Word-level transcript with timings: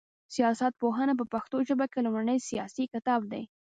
سياست 0.35 0.73
پوهنه 0.81 1.13
په 1.19 1.25
پښتو 1.33 1.57
ژبه 1.69 1.85
کي 1.91 1.99
لومړنی 2.05 2.37
سياسي 2.49 2.85
کتاب 2.93 3.21
دی 3.31 3.43